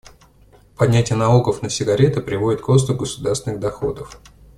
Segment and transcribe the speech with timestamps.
[0.77, 4.19] Поднятие налогов на сигареты приводит к росту государственных доходов.